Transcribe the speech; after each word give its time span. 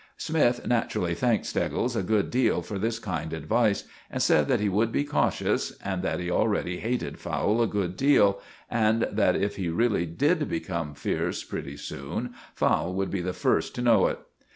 Smythe 0.17 0.65
naturally 0.65 1.13
thanked 1.13 1.45
Steggles 1.45 1.95
a 1.95 2.01
good 2.01 2.31
deal 2.31 2.63
for 2.63 2.79
this 2.79 2.97
kind 2.97 3.31
advice, 3.33 3.83
and 4.09 4.19
said 4.19 4.47
that 4.47 4.59
he 4.59 4.67
would 4.67 4.91
be 4.91 5.03
cautious, 5.03 5.77
and 5.79 6.01
that 6.01 6.19
he 6.19 6.31
already 6.31 6.77
hated 6.79 7.19
Fowle 7.19 7.61
a 7.61 7.67
good 7.67 7.97
deal, 7.97 8.41
and 8.67 9.03
that 9.11 9.35
if 9.35 9.57
he 9.57 9.69
really 9.69 10.07
did 10.07 10.49
become 10.49 10.95
fierce 10.95 11.43
pretty 11.43 11.77
soon, 11.77 12.33
Fowle 12.55 12.95
would 12.95 13.11
be 13.11 13.21
the 13.21 13.31
first 13.31 13.75
to 13.75 13.83
know 13.83 14.07
it. 14.07 14.17